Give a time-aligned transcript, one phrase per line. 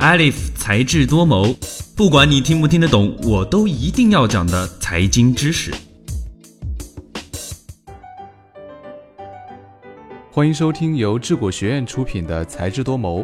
[0.00, 1.54] Alif 才智多谋，
[1.94, 5.70] 不管你听不听得懂，我都一定要讲的财经知识。
[10.32, 13.20] 欢迎收听由智果学院出品的《才智多谋》。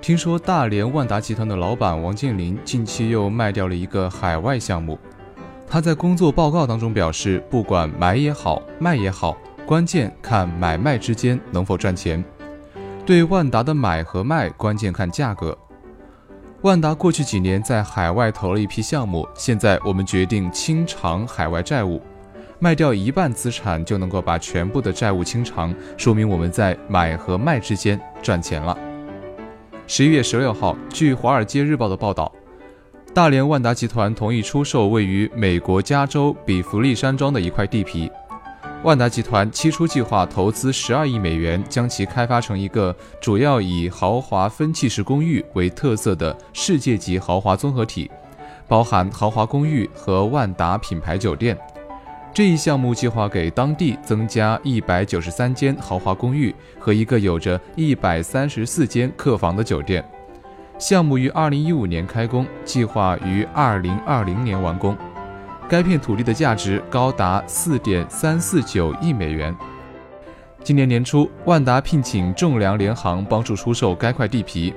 [0.00, 4.96] 听说大连万达集团的老板王健林近期又卖掉了一个海外项目。
[5.66, 9.36] 他在工作报告当中表示，不管买也好，卖也好，
[9.66, 12.24] 关键看买卖之间能否赚钱。
[13.04, 15.58] 对万达的买和卖，关键看价格。
[16.62, 22.00] 万达过去几年在海外投了一批项目，现在我们决定清偿海外债务，
[22.58, 28.76] 卖掉一半资产就能够把全部的债务清偿，说明我们在买和卖之间赚钱了。
[29.86, 32.32] 十一月十六号，据《华尔街日报》的报道，
[33.12, 38.10] 大连万达集团同意出售位于美国加州比弗利山庄的一块地皮。
[38.84, 48.08] 万达集团期初计划投资十二亿美元，将其开发成一个主要以豪华分契式公寓为特色的世界级豪华综合体，
[48.68, 51.58] 包含豪华公寓和万达品牌酒店。
[52.32, 60.04] 这一项目计划给当地增加一百九十三间豪华公寓和一个有着一百三十四间客房的酒店。
[60.78, 64.96] 项目于二零一五年开工，计划于二零二零年完工。
[65.68, 69.54] 该片土地的价值高达四点三四九亿美元。
[70.62, 74.72] 今年年初，万达聘请仲量联行帮助出售该块地皮。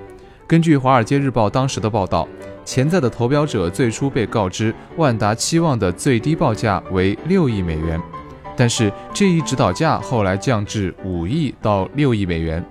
[0.47, 2.27] 根据《华尔街日报》当时的报道，
[2.65, 8.01] 潜在的投标者最初被告知，万达期望的最低报价为六亿美元，
[8.57, 12.63] 但是这一指导价后来降至五亿到六亿美元。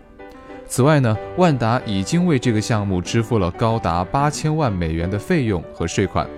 [0.66, 6.28] 此外呢，万达已经为这个项目支付了高达八千万美元的费用和税款。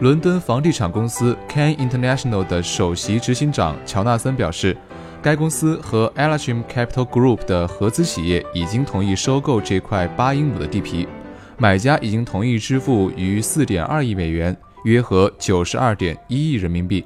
[0.00, 4.76] 伦敦房地产公司 Can International 的首席执行长乔纳森表示，
[5.22, 11.06] 该公司和 Elatrim Capital Group 的合资企业已经同意收购这块八英亩的地皮，
[11.56, 17.04] 买家已经同意支付逾四点二亿美元，约合九十二点一亿人民币。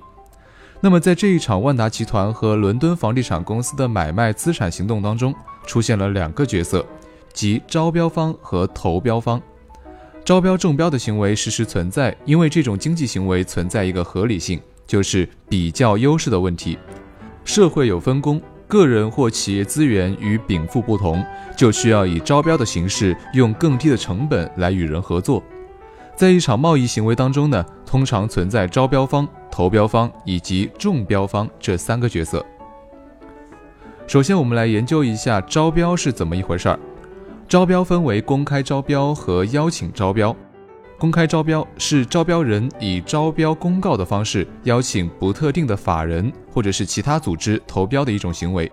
[0.81, 5.35] 那么，在这一场万达集团和伦敦房地产公司的买卖资产行动当中，
[5.67, 6.87] 出现了两个角色，
[7.35, 9.41] 即招标方和投标方。
[10.29, 16.77] 招标中标的行为时时存在，因为这种经济行为存在一个合理性，就是比较优势的问题。
[17.47, 21.25] 社会有分工，个人或企业资源与禀赋不同，
[21.57, 25.43] 就需要以招标的形式，用更低的成本来与人合作。
[26.15, 32.45] 在一场贸易行为当中呢，通常存在招标方、投标方以及中标方这三个角色。
[34.07, 36.79] 首先，我们来研究一下招标是怎么一回事儿。
[37.49, 40.37] 招标分为公开招标和邀请招标。
[40.99, 48.71] 公开招标是招标人以招标公告的方式邀请不特定的法人或者是其他组织投标的一种行为。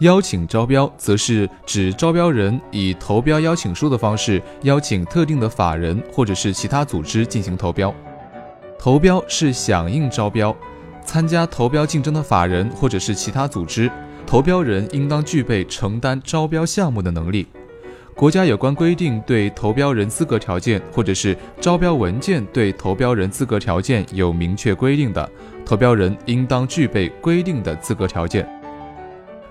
[0.00, 7.94] 邀请招标则是指招标人以投标邀请书的方式邀请特定的法人或者是其他组织进行投标。
[8.76, 10.56] 投标是响应招标，
[11.04, 13.88] 参加投标竞争的法人或者是其他组织，
[14.26, 17.46] 投标人应当具备承担招标项目的能力。
[18.14, 25.26] 国家有关规定对投标人资格条件，或者是招标文件对投标人资格条件有明确规定的，
[25.64, 28.46] 投标人应当具备规定的资格条件。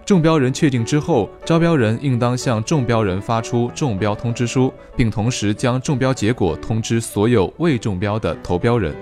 [0.05, 8.95] 中标人确定之后，招标人应当向中标人发出中标通知书，并同时将中标结果通知所有未中标的投标人。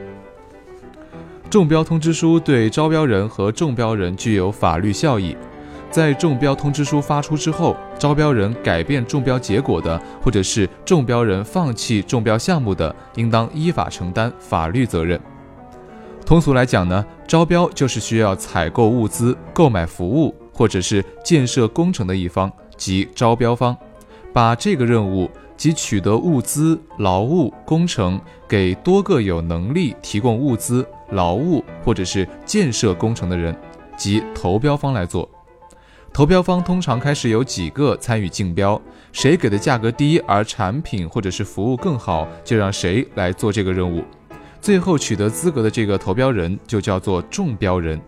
[1.49, 5.35] 中标通知书对招标人和中标人具有法律效益。
[5.89, 15.19] 在中标通知书发出之后，招标人改变中标结果的，或者是中标人放弃中标项目的，应当依法承担法律责任。
[16.25, 23.75] 通俗来讲呢，招标就是需要采购物资、购买服务，或者是建设工程的一方，即招标方，
[24.33, 33.55] 把这个任务即取得物资、劳务、工程给多个有能力提供物资、劳务或者是建设工程的人，
[33.95, 35.27] 即投标方来做。
[36.17, 44.03] 投标方通常开始有几个参与竞标，谁给的价格低，而产品或者是服务更好，就让谁来做这个任务。
[44.59, 48.01] 最后取得资格的这个投标人就叫做中标人。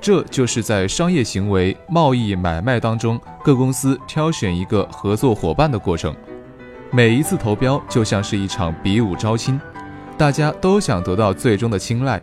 [0.00, 6.16] 这就是在商业行为、贸易买卖当中，各公司挑选一个合作伙伴的过程。
[6.90, 9.60] 每一次投标就像是一场比武招亲，
[10.16, 12.18] 大家都想得到最终的青睐。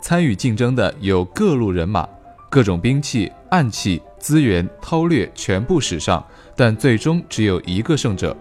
[0.00, 2.08] 参与竞争的有各路人马。
[2.52, 6.24] 各种兵器、暗器、资源、韬略全部使上，
[6.56, 8.36] 但最终只有一个胜者。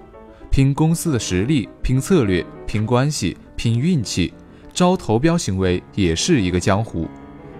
[0.52, 4.34] 拼公司的实力，拼策略，拼关系，拼运气。
[4.72, 7.08] 招投标行为也是一个江湖，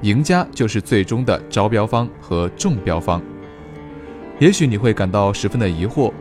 [0.04, 3.22] 赢家就是最终的招标方和中标方。
[4.40, 6.14] 也许你会感到十分的疑惑：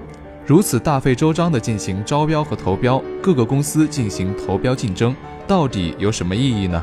[0.46, 5.14] 如此大费周章地进行招标和投标，各个公司进行投标竞争，
[5.46, 6.82] 到底有什么意义呢？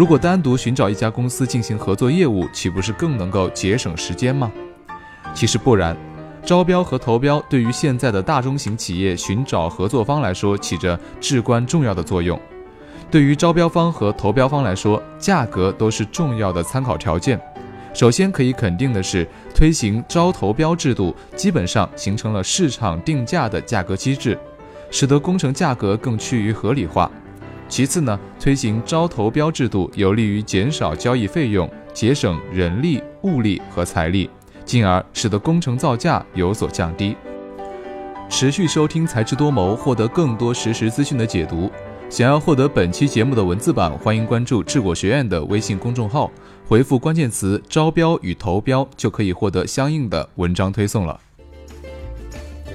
[0.00, 4.50] 如果单独寻找一家公司进行合作业务，岂不是更能够节省时间吗？
[5.34, 5.94] 其实不然，
[6.42, 12.40] 招标和投标对于现在的大中型企业寻找合作方来说，起着至关重要的作用。
[13.10, 17.38] 对于招标方和投标方来说，价格都是重要的参考条件。
[17.92, 24.38] 首先可以肯定的是，推行招投标制度，基本上形成了市场定价的价格机制，
[24.90, 27.10] 使得工程价格更趋于合理化。
[27.70, 34.28] 其次呢，推行招投标制度有利于减少交易费用，节省人力、物力和财力，
[34.64, 37.16] 进而使得工程造价有所降低。
[38.28, 41.70] 持续收听才智多谋，获得更多实时资讯的解读。
[42.08, 46.28] 想要获得本期节目的文字版，欢迎关注智果学院的微信公众号，
[46.66, 51.20] 回复关键词“招标与投标”就可以获得相应的文章推送了。